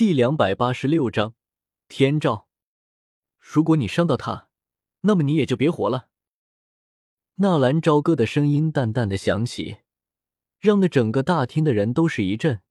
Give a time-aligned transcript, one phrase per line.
[0.00, 1.34] 第两百八十六章
[1.86, 2.48] 天照。
[3.38, 4.48] 如果你伤到他，
[5.02, 6.08] 那么你也就别活了。
[7.34, 9.80] 纳兰朝歌的声音淡淡的响起，
[10.58, 12.62] 让那整个大厅的人都是一震。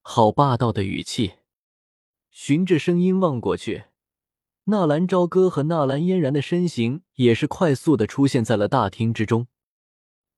[0.00, 1.34] 好霸道的语气！
[2.30, 3.84] 循着声音望过去，
[4.64, 9.46] 纳兰朝歌和纳兰嫣然的身形也是快速的出现在了大厅之中。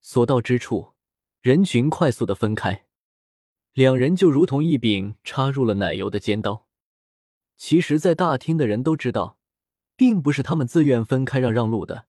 [0.01, 0.95] 所到之处，
[1.41, 2.88] 人群快速的分开，
[3.73, 6.67] 两人就如同一柄插入了奶油的尖刀。
[7.57, 9.39] 其实，在大厅的人都知道，
[9.97, 12.07] 并不是他们自愿分开让让路的。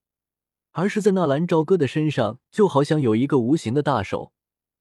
[0.72, 4.34] 而是在纳兰朝歌的身上，就好像有一个无形的大手，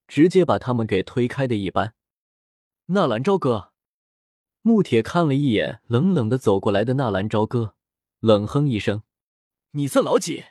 [0.06, 1.94] 直接把他们给推开的一般。
[2.86, 3.72] 纳兰朝歌，
[4.60, 7.74] 穆铁看了一眼冷冷的走过来的纳兰朝歌，
[8.20, 9.02] 冷哼一声
[9.72, 10.44] ：“你算老几？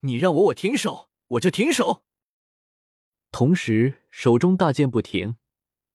[0.00, 2.02] 你让我我停手，我就停手。”
[3.30, 5.36] 同时，手中大剑不停，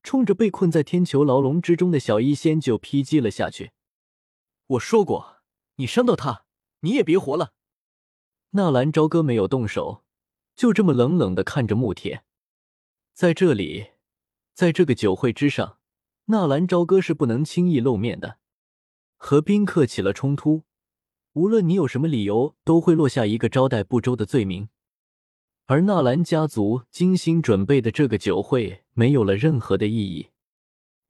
[0.05, 3.71] 冲着被困在天囚牢笼之中的小医仙就劈击了下去。
[4.67, 5.37] 我说过，
[5.77, 6.45] 你伤到他，
[6.81, 7.53] 你也别活了。
[8.51, 10.03] 纳兰朝歌没有动手，
[10.55, 12.23] 就这么冷冷的看着穆铁。
[13.13, 13.87] 在这里，
[14.53, 15.79] 在这个酒会之上，
[16.25, 18.37] 纳兰朝歌是不能轻易露面的。
[19.17, 20.65] 和宾客起了冲突，
[21.33, 24.69] 无论你有什么理由，都会落下一个招待不周的罪名。
[25.67, 30.29] 而纳兰家族精心准备的这个酒会，没有了任何的意义。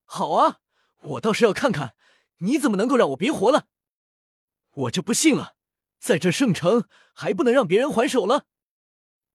[0.05, 0.59] 好啊，
[1.01, 1.95] 我倒是要看看
[2.37, 3.65] 你怎么能够让我别活了！
[4.71, 5.55] 我就不信了。
[5.99, 8.45] 在这圣城还不能让别人还手了？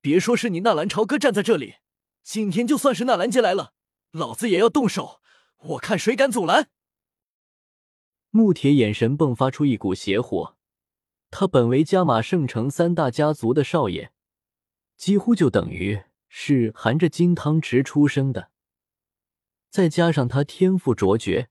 [0.01, 1.75] 别说是你纳兰朝歌站在这里，
[2.23, 3.75] 今天就算是纳兰杰来了，
[4.13, 5.21] 老子也要动手！
[5.59, 6.71] 我看谁敢阻拦！
[8.31, 10.57] 穆铁眼神迸发出一股邪火，
[11.31, 14.13] 他本为加玛圣城三大家族的少爷，
[15.01, 18.51] 几乎就等于是含着金汤匙出生的，
[19.70, 21.48] 再加上他天赋卓绝，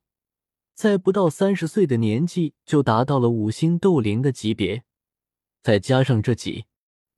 [0.76, 4.84] 在不到三十岁的年纪就达到了五星斗灵的级别。
[5.64, 6.66] 再加上这几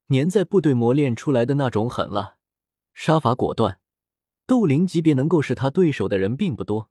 [0.08, 2.38] 年在部队磨练出来的那种狠辣、
[2.94, 3.82] 杀伐果断，
[4.48, 6.90] 斗灵级别能够是他对手的人并不多。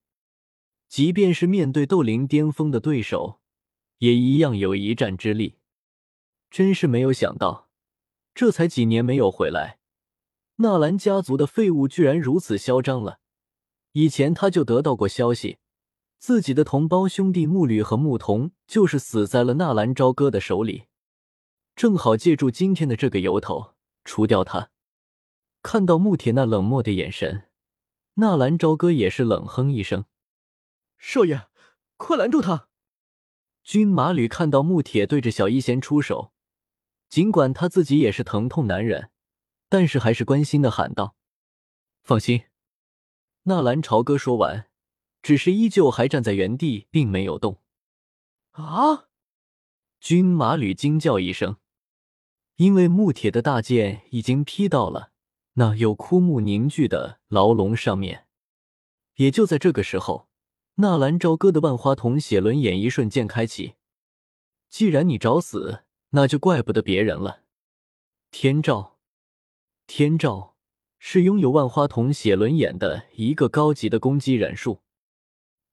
[0.86, 3.40] 即便是面对斗灵巅峰的对手，
[3.96, 5.56] 也一样有一战之力。
[6.50, 7.69] 真是没有想到，
[8.34, 9.78] 这才几年没有回来，
[10.56, 13.20] 纳兰家族的废物居然如此嚣张了。
[13.92, 15.58] 以前他就得到过消息，
[16.18, 20.84] 自己的同胞兄弟木吕和木童就是死在了纳兰朝歌的手里。
[21.74, 23.74] 正好借助今天的这个由头
[24.04, 24.70] 除掉他。
[25.62, 27.48] 看到穆铁那冷漠的眼神，
[28.14, 30.04] 纳兰朝歌也是冷哼一声
[30.96, 31.48] ：“少爷，
[31.96, 32.68] 快拦住他！”
[33.64, 36.32] 军马吕看到穆铁对着小医仙出手，
[37.10, 39.10] 尽管他自己也是疼痛难忍，
[39.68, 41.16] 但是还是关心的喊道
[42.02, 42.44] ：“放心。”
[43.44, 44.70] 纳兰朝歌说完，
[45.20, 47.60] 只是依旧还站在原地，并没有动。
[48.52, 49.08] 啊！
[49.98, 51.56] 军马吕惊叫一声。
[52.56, 55.12] 因为木铁的大剑已经劈到了
[55.54, 58.26] 那有枯木凝聚的牢笼上面，
[59.16, 60.28] 也就在这个时候，
[60.76, 63.74] 纳兰朝歌的万花筒写轮眼一瞬间开启。
[64.68, 67.42] 既然你找死，那就怪不得别人了。
[68.30, 68.98] 天照，
[69.86, 70.56] 天照
[70.98, 74.82] 是拥有万花筒写轮眼的一个高级的攻击忍术，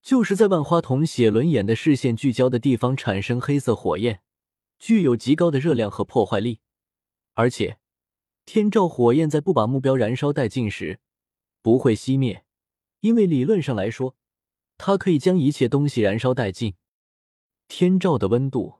[0.01, 4.21] 就是在万花筒写轮眼的视线聚焦的地方产生黑色火焰，
[4.79, 6.61] 具有极高的热量和破坏力。
[7.33, 7.79] 而且，
[8.45, 10.99] 天照火焰在不把目标燃烧殆尽时，
[11.61, 12.45] 不会熄灭，
[13.01, 14.15] 因为理论上来说，
[14.77, 16.75] 它可以将一切东西燃烧殆尽。
[17.67, 18.76] 天照的温度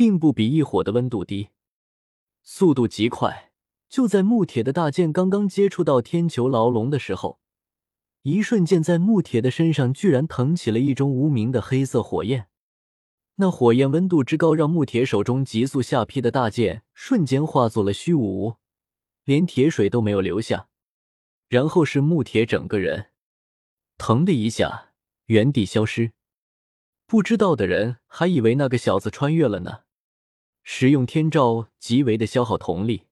[0.00, 1.50] 并不比异火的温度低，
[2.42, 3.52] 速度极快。
[3.90, 7.38] 就在木铁的大剑刚刚接触到天球牢笼的时候，
[8.22, 12.48] 一瞬间，在木铁的身上居然腾起了一种无名的黑色火焰。
[13.34, 18.54] 那火焰温度之高，让木铁手中急速下劈的大剑瞬间化作了虚无，
[19.24, 20.68] 连铁水都没有留下。
[21.50, 23.10] 然后是木铁整个人，
[23.98, 24.92] 腾的一下
[25.26, 26.12] 原地消失。
[27.04, 29.80] 不知道的人还以为那个小子穿越了呢。
[30.72, 33.02] 使用天照极为的消耗瞳力，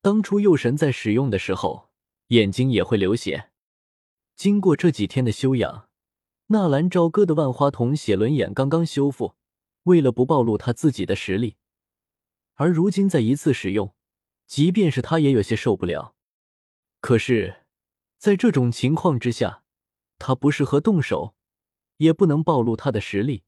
[0.00, 1.90] 当初佑神在使用的时候，
[2.28, 3.50] 眼睛也会流血。
[4.34, 5.90] 经过这几天的修养，
[6.46, 9.34] 纳兰朝歌的万花筒写轮眼刚刚修复。
[9.82, 11.58] 为了不暴露他自己的实力，
[12.54, 13.94] 而如今再一次使用，
[14.46, 16.14] 即便是他也有些受不了。
[17.02, 17.66] 可是，
[18.16, 19.64] 在这种情况之下，
[20.18, 21.34] 他不适合动手，
[21.98, 23.42] 也不能暴露他的实力，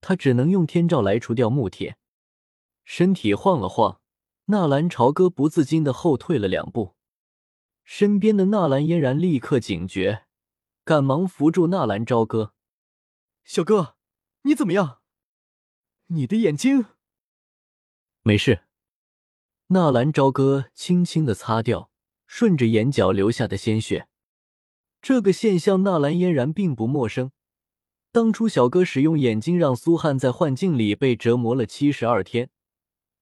[0.00, 1.96] 他只能用天照来除掉木铁。
[2.88, 4.00] 身体晃了晃，
[4.44, 6.94] 纳兰朝歌不自禁的后退了两步。
[7.82, 10.26] 身边的纳兰嫣然立刻警觉，
[10.84, 12.54] 赶忙扶住纳兰朝歌。
[13.42, 13.96] 小哥，
[14.42, 15.00] 你怎么样？
[16.06, 16.86] 你的眼睛
[18.22, 18.62] 没事。
[19.66, 21.90] 纳兰朝歌轻轻的擦掉
[22.28, 24.06] 顺着眼角流下的鲜血。
[25.02, 27.32] 这个现象，纳兰嫣然并不陌生。
[28.12, 32.48] 当初小哥使用眼睛让苏汉在幻境里被折磨了七十二天，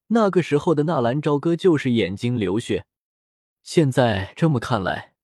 [0.08, 2.86] 那个时候的纳兰朝歌就是眼睛流血。
[3.62, 5.14] 现在这么看来，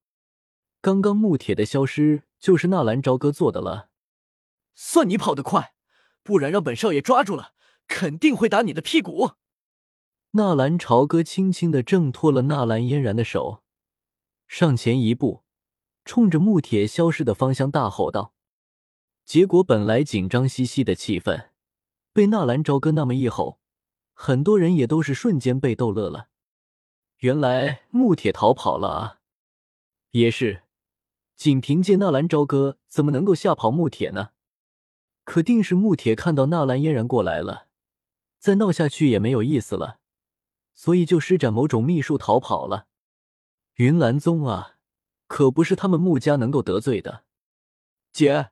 [0.81, 3.91] 刚刚木铁的消失就是纳兰朝歌做的了。
[4.75, 5.75] 算你跑得快，
[6.23, 7.53] 不然让本少爷抓住了，
[7.87, 9.32] 肯定会打你的屁股。
[10.32, 13.62] 纳兰朝歌轻轻的挣脱了纳兰嫣然的手，
[14.49, 15.44] 上前一步，
[16.05, 18.32] 冲着木铁消失的方向大吼道。
[19.27, 21.50] 结果本来紧张兮兮的气氛，
[22.12, 23.59] 被纳兰朝歌那么一吼，
[24.22, 26.28] 很多人也都是瞬间被逗乐了。
[27.20, 29.20] 原来木铁逃跑了啊！
[30.11, 30.64] 也是，
[31.37, 34.32] 仅凭借纳兰朝歌怎么能够吓跑木铁呢？
[35.25, 37.69] 可定是木铁看到纳兰嫣然过来了，
[38.38, 40.00] 再闹下去也没有意思了。
[40.75, 42.88] 所以就施展某种秘术逃跑了。
[43.76, 44.76] 云岚宗啊，
[45.28, 47.25] 可不是他们穆家能够得罪的。
[48.12, 48.50] 姐，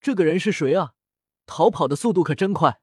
[0.00, 0.94] 这个人是谁啊？
[1.44, 2.81] 逃跑的速度可真快。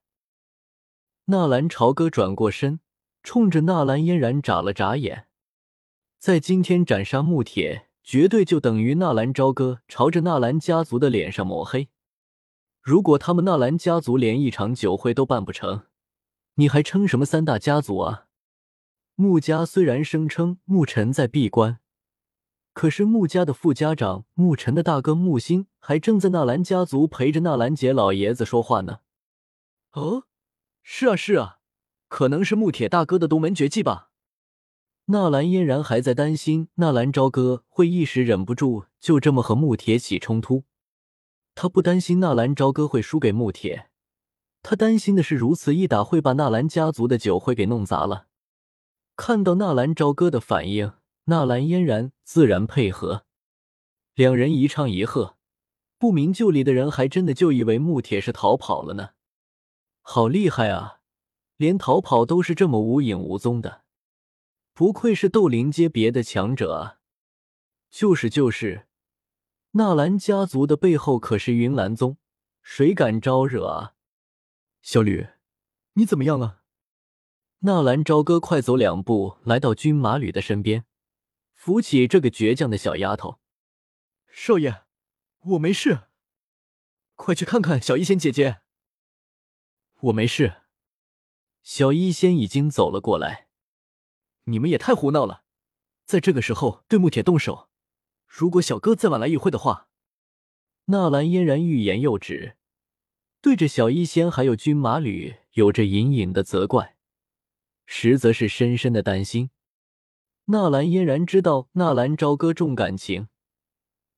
[1.32, 2.80] 纳兰朝歌转过身，
[3.22, 5.28] 冲着纳兰嫣然眨了眨眼。
[6.18, 11.90] 在今天斩杀穆铁，绝对就等于纳兰朝歌朝着纳兰家族的脸上抹黑。
[12.82, 15.84] 如果他们纳兰家族连一场酒会都办不成，
[16.56, 18.26] 你还称什么三大家族啊？
[19.14, 21.78] 穆家虽然声称穆尘在闭关，
[22.74, 29.02] 可是穆家的副家长穆尘的大哥穆星还正在纳兰家族陪着纳兰杰老爷子说话呢。
[29.92, 30.24] 哦，
[30.92, 31.60] 是啊是啊，
[32.08, 34.10] 可能是穆铁大哥的独门绝技吧。
[35.06, 40.64] 纳兰嫣然还在担心纳兰朝歌会一时忍不住就这么和穆铁起冲突，
[41.54, 43.92] 他不担心纳兰朝歌会输给穆铁，
[44.64, 48.26] 他担心的是如此一打会把纳兰家族的酒会给弄砸了。
[49.16, 50.94] 看到纳兰朝歌的反应，
[51.26, 53.26] 纳兰嫣然自然配合，
[54.16, 55.38] 两人一唱一和，
[56.00, 59.12] 不明就里的人还真的就以为穆铁是逃跑了呢。
[60.02, 61.02] 好厉害啊，
[61.58, 63.84] 连逃跑都是这么无影无踪的，
[64.74, 67.00] 不愧是斗灵阶别的强者啊！
[67.90, 68.88] 就是就是，
[69.72, 72.18] 纳兰家族的背后可是云岚宗，
[72.62, 73.96] 谁敢招惹啊？
[74.82, 75.28] 小吕，
[75.94, 76.62] 你怎么样了？
[77.60, 80.86] 纳兰朝歌快走两步，来到军马吕的身边，
[81.54, 83.40] 扶起这个倔强的小丫头。
[84.28, 84.84] 少爷，
[85.40, 86.04] 我没事，
[87.16, 88.62] 快去看看小医仙姐姐。
[90.02, 90.62] 我没事。
[91.62, 93.48] 小医仙已经走了过来。
[94.46, 95.44] 你们也太胡闹了，
[96.06, 97.70] 在这个时候对穆铁动手，
[98.26, 99.90] 如果小哥再晚来一会的话，
[100.86, 102.58] 纳兰嫣然欲言又止，
[103.42, 106.98] 对着小医仙还有军马吕有着隐隐的责怪。
[107.86, 109.52] 实则是深深的担心。
[110.46, 113.28] 纳兰嫣然知道纳兰朝歌重感情，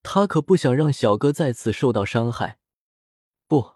[0.03, 2.59] 他可不想让小哥再次受到伤害。
[3.47, 3.75] 不，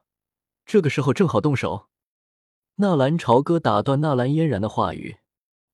[0.66, 1.90] 这个时候正好动手。
[2.78, 5.18] 纳兰朝歌打断纳兰嫣然的话语：“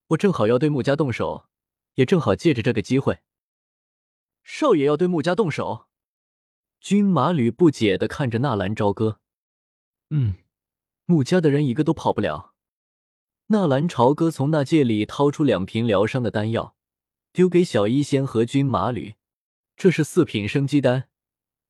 [0.09, 1.47] 我正好要对穆家动手，
[1.95, 3.21] 也正好借着这个机会。”
[4.43, 5.87] 少爷要对穆家动手？
[6.79, 9.19] 军马吕不解的看着纳兰朝歌。
[10.09, 10.35] 嗯，
[11.05, 12.53] 穆家的人一个都跑不了。
[13.47, 16.75] 纳兰朝歌从那戒里掏出两瓶疗伤的丹药，
[17.33, 19.15] 丢给小医仙和军马吕。
[19.75, 21.09] 这是四品生机丹，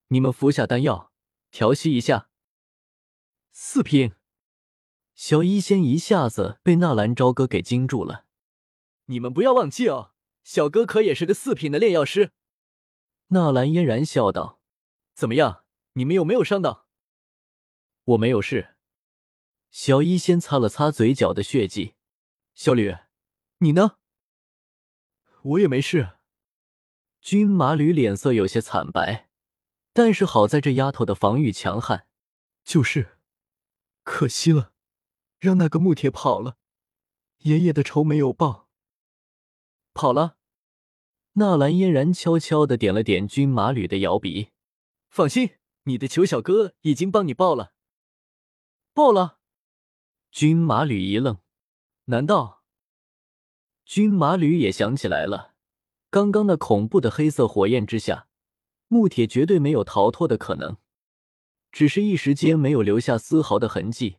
[0.08, 1.10] 你们服下丹药，
[1.50, 2.28] 调息一下。
[3.50, 4.12] 四品，
[5.14, 8.26] 小医仙一下子被纳兰朝歌给惊住了。
[9.06, 12.32] 你们不要忘记哦，小哥可也是个四品的炼药师。
[13.28, 14.60] 纳兰嫣然笑道
[15.14, 15.64] ：“怎么样，
[15.94, 16.86] 你们有没有伤到？
[18.04, 18.74] 我没有事。”
[19.70, 21.94] 小医仙擦了擦嘴角的血迹，
[22.52, 22.94] 小吕，
[23.58, 23.96] 你呢？
[25.42, 26.18] 我也没事。
[27.20, 29.30] 军马吕脸色有些惨白，
[29.92, 32.06] 但是好在这丫头的防御强悍。
[32.64, 33.18] 就是，
[34.02, 34.71] 可惜了，
[35.42, 36.56] 让那个木铁跑了，
[37.38, 38.68] 爷爷的仇没有报。
[39.92, 40.36] 跑了。
[41.32, 44.50] 纳兰嫣然悄悄的点了点军马吕的摇鼻，
[45.08, 47.72] 放心，你的仇小哥已经帮你报了。
[48.94, 49.40] 报了。
[50.30, 51.38] 军马吕一愣，
[52.04, 52.62] 难道？
[53.84, 55.54] 军马吕也想起来了，
[56.08, 58.28] 刚刚那恐怖的黑色火焰之下，
[58.86, 60.76] 木铁绝对没有逃脱的可能，
[61.72, 64.18] 只是一时间没有留下丝毫的痕迹。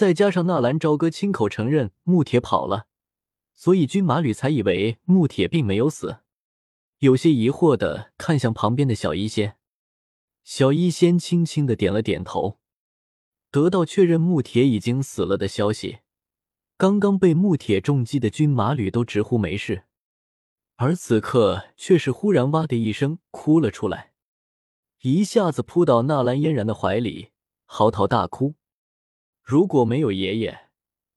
[0.00, 2.86] 再加上纳兰朝歌亲口承认穆铁跑了，
[3.54, 6.20] 所以军马吕才以为穆铁并没有死，
[7.00, 9.58] 有些疑惑的看向旁边的小医仙。
[10.42, 12.60] 小医仙轻轻的点了点头。
[13.50, 15.98] 得到确认穆铁已经死了的消息，
[16.78, 19.84] 刚刚被穆铁重击的军马吕都直呼没事，
[20.76, 24.12] 而此刻却是忽然哇的一声哭了出来，
[25.02, 27.32] 一下子扑到纳兰嫣然的怀里，
[27.66, 28.54] 嚎啕大哭。
[29.50, 30.68] 如果没有爷爷，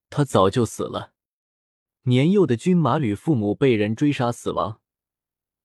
[0.09, 1.13] 他早就死了。
[2.05, 4.81] 年幼的军马吕父母被人追杀死亡，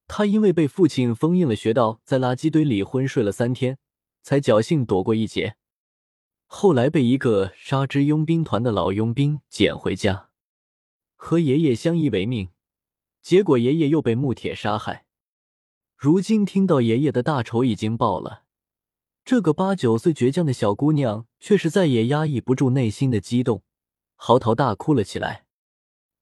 [0.06, 3.78] 他因为被父亲封印了穴道，在垃圾堆里昏睡了三天，
[4.20, 5.56] 才侥幸躲过一劫。
[6.44, 10.28] 后来被一个杀之佣兵团的老佣兵捡回家，
[11.16, 12.50] 和爷爷相依为命。
[13.22, 15.06] 结果爷爷又被木铁杀害。
[15.96, 18.44] 如今听到爷爷的大仇已经报了，
[19.28, 23.62] 这个八九岁倔强的小姑娘却是再也压抑不住内心的激动，
[24.16, 25.44] 嚎啕大哭了起来。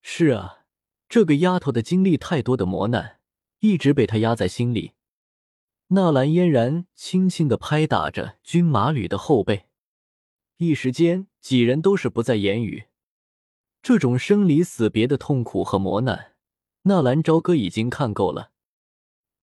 [0.03, 0.65] 是啊，
[1.09, 3.21] 这个丫头的经历太多的磨难，
[3.61, 4.95] 一直被她压在心里。
[5.91, 9.67] 纳兰嫣然轻轻的拍打着军马吕的后背，
[10.57, 12.87] 一时间几人都是不再言语。
[13.83, 16.33] 这种生离死别的痛苦和磨难，
[16.83, 18.51] 纳兰朝歌已经看够了。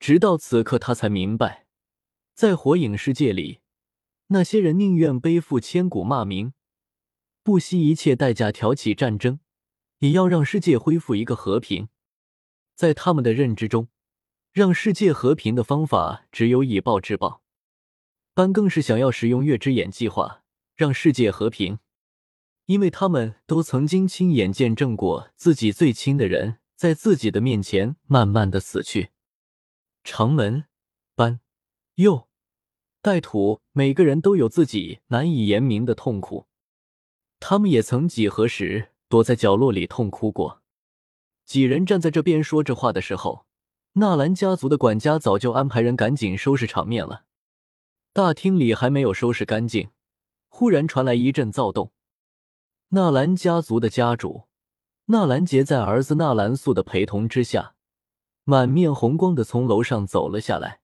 [0.01, 1.62] 直到此刻，他才明白，
[2.33, 3.61] 在火影世界里，
[4.27, 6.53] 那些人宁愿背负千古骂名，
[7.43, 9.39] 不惜一切代价挑起战争。
[9.99, 11.87] 也要让世界恢复一个和平，
[12.75, 13.87] 在他们的认知中，
[14.51, 17.41] 让世界和平的方法只有以暴制暴。
[18.33, 20.43] 班更是想要使用月之眼计划
[20.75, 21.79] 让世界和平，
[22.65, 29.11] 因为他们都曾经亲眼见证过自己最亲的人在自己的面前慢慢的死去。
[30.03, 30.65] 长门、
[31.95, 32.27] 佑、
[33.01, 36.47] 带土，每个人都有自己难以言明的痛苦，
[37.39, 38.89] 他们也曾几何时。
[39.09, 40.63] 躲在角落里痛哭过。
[41.45, 43.45] 几人站在这边说着话的时候，
[43.91, 47.25] 纳兰家族的管家早就安排人赶紧收拾场面了。
[48.11, 49.91] 大厅里还没有收拾干净，
[50.49, 51.91] 忽然传来一阵躁动。
[52.89, 54.45] 纳兰家族的家主
[55.05, 57.75] 纳兰杰在儿子纳兰素的陪同之下，
[58.45, 60.79] 满面红光的从楼上走了下来。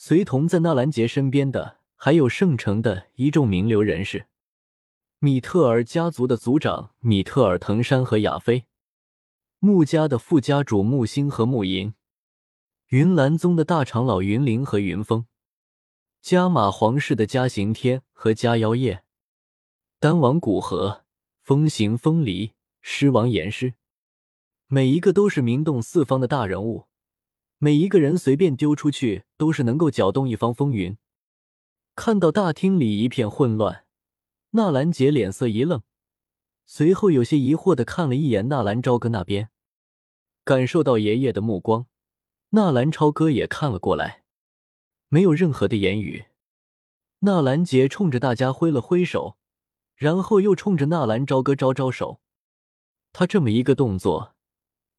[0.00, 4.28] 随同在纳兰杰身边的还有圣城的一众名流人士。
[5.18, 8.66] 米特尔家族的族长米特尔藤山和亚飞，
[9.58, 11.94] 穆家的副家主穆星和穆银，
[12.90, 15.26] 云岚宗的大长老云灵和云峰，
[16.22, 19.02] 加马皇室的加刑天和加妖夜，
[19.98, 21.04] 丹王古河、
[21.42, 23.74] 风行风离、狮王炎狮，
[24.68, 26.86] 每一个都是名动四方的大人物，
[27.58, 30.96] 每一个人随便丢出去都是能够搅动一方风云。
[31.94, 33.84] 看到大厅里一片混乱。
[34.52, 35.82] 纳兰杰脸色一愣，
[36.64, 39.50] 随后有些疑惑的看了一眼纳兰朝歌那边，
[40.42, 41.86] 感受到爷爷的目光，
[42.50, 44.22] 纳兰超歌也看了过来，
[45.08, 46.24] 没有任何的言语。
[47.18, 49.36] 纳兰杰冲着大家挥了挥手，
[49.96, 52.20] 然后又冲着纳兰朝歌招招手。
[53.12, 54.34] 他这么一个动作，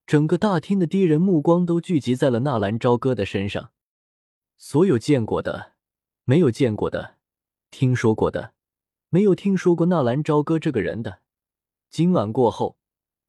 [0.09, 3.69] 整个大厅的敌人目光都聚集在了纳兰朝歌的身上，
[4.57, 5.73] 所有见过的、
[6.23, 7.17] 没有见过的、
[7.69, 8.55] 听说过的。
[9.09, 11.19] 没有听说过纳兰朝歌这个人的，
[11.91, 12.79] 今晚过后，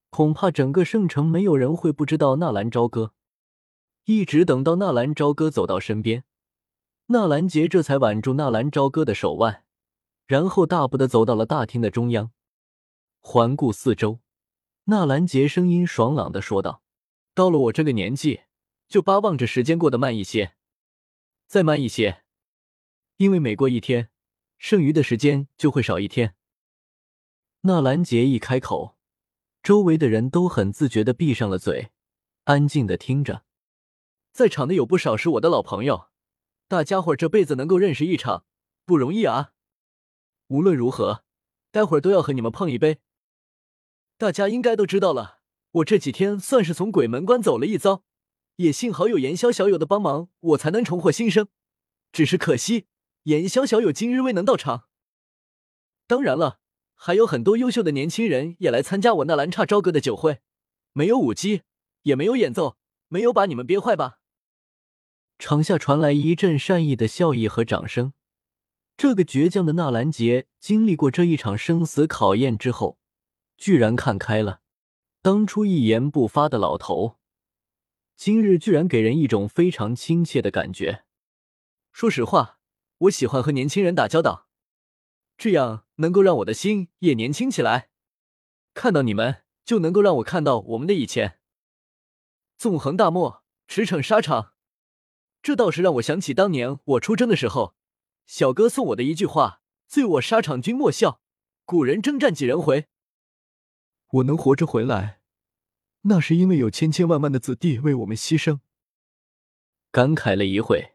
[0.08, 3.12] 恐怕整个圣城没有人会不知道纳兰朝歌。
[4.06, 6.24] 一直等到纳兰朝歌走到身边，
[7.08, 9.64] 纳兰杰这才挽住纳兰朝歌的手腕，
[10.26, 12.30] 然后大步的走到了大厅的中央，
[13.20, 14.20] 环顾四周，
[14.84, 16.82] 纳兰杰声音爽朗的说道
[17.34, 18.42] ：“到了我这个年纪，
[18.88, 20.54] 就巴望着时间过得慢一些，
[21.46, 22.24] 再慢一些，
[23.18, 24.10] 因为每过一天。”
[24.62, 26.34] 剩余的时间就会少一天。
[27.62, 28.94] 纳兰杰一开口，
[29.62, 31.92] 周围的人都很自觉的闭上了嘴，
[32.44, 33.44] 安静的听着。
[34.32, 36.10] 在场的有不少是我的老朋友，
[36.68, 38.44] 大家伙这辈子能够认识一场
[38.84, 39.52] 不容易啊。
[40.48, 41.24] 无论如何，
[41.70, 43.00] 待会儿都要和你们碰一杯。
[44.20, 45.38] 大家应该都知道了，
[45.70, 48.04] 我这几天算是从鬼门关走了一遭，
[48.56, 51.48] 也幸好有炎萧小友的帮忙，我才能重获新生。
[52.12, 52.84] 只是可惜。
[53.22, 54.88] 炎萧小友今日未能到场。
[56.06, 56.58] 当然了，
[56.94, 60.40] 还有很多优秀的年轻人也来参加我纳兰刹朝歌的酒会，
[60.92, 61.62] 没有舞姬，
[62.02, 62.76] 也没有演奏，
[63.08, 64.18] 没有把你们憋坏吧？
[65.38, 68.12] 场下传来一阵善意的笑意和掌声。
[68.98, 72.98] 这个倔强的纳兰杰经历过这一场生死考验之后，
[73.60, 74.62] 居然看开了。
[75.22, 77.18] 当初一言不发的老头，
[78.16, 81.04] 今日居然给人一种非常亲切的感觉。
[81.92, 82.56] 说实话。
[83.00, 84.46] 我喜欢和年轻人打交道，
[85.38, 87.88] 这样能够让我的心也年轻起来。
[88.74, 91.38] 看到你们，就能够让我看到我们的以前。
[92.58, 94.52] 纵横大漠，驰骋沙场，
[95.40, 97.74] 这倒是让我想起当年我出征的时候，
[98.26, 101.22] 小哥送我的一句话：醉卧沙场君莫笑，
[101.64, 102.88] 古人征战几人回。
[104.10, 105.20] 我能活着回来，
[106.02, 108.60] 那是因为有千千万万的子弟为我们牺牲。
[109.92, 110.94] 感慨了一会，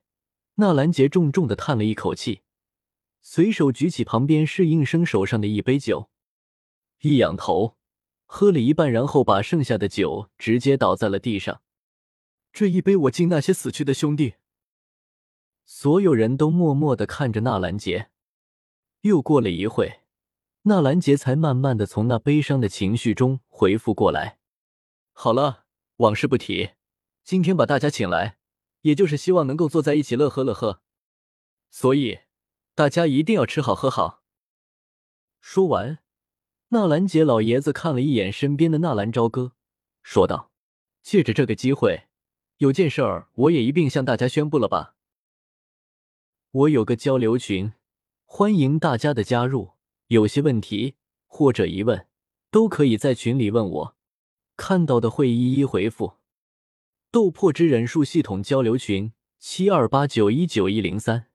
[0.55, 2.41] 纳兰杰重重的叹了一口气，
[3.21, 6.09] 随手举起旁边侍应生手上的一杯酒，
[7.01, 7.77] 一仰头
[8.25, 11.61] 喝了一半，然后把剩下的酒直接倒在了地上。
[12.51, 14.35] 这一杯，我敬那些死去的兄弟。
[15.65, 18.09] 所有人都默默的看着纳兰杰。
[19.01, 20.01] 又过了一会，
[20.67, 24.39] 纳兰杰才慢慢的从那悲伤的情绪中恢复过来。
[25.13, 25.65] 好了，
[25.97, 26.71] 往事不提，
[27.23, 28.39] 今天把大家请来。
[28.81, 30.81] 也就是希望能够坐在一起乐呵乐呵，
[31.71, 32.19] 所以
[32.75, 34.23] 大家一定要吃好喝好。
[35.39, 35.99] 说完，
[36.69, 39.53] 纳兰杰老爷子看了一眼身边的纳兰朝歌，
[40.03, 40.51] 说道
[41.01, 42.07] ：“借着这个机会，
[42.57, 44.95] 有件事儿我也一并向大家宣布了吧。
[46.51, 47.73] 我有个交流群，
[48.23, 49.74] 欢迎大家的加入。
[50.07, 50.95] 有些问题
[51.27, 52.07] 或者疑问，
[52.51, 53.95] 都可以在群里问我，
[54.55, 56.13] 看到的会一一回复。”
[57.11, 61.27] 斗破之忍术系统交流群：七二八九一九一零三。